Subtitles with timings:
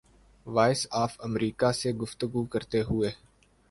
[0.45, 3.09] voice of America سے گفتگو کرتے ہوئے